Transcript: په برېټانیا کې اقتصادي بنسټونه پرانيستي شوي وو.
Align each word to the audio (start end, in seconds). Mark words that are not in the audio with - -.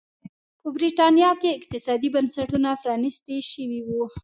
په 0.61 0.67
برېټانیا 0.75 1.31
کې 1.41 1.55
اقتصادي 1.59 2.09
بنسټونه 2.15 2.69
پرانيستي 2.83 3.37
شوي 3.51 3.79
وو. 3.83 4.03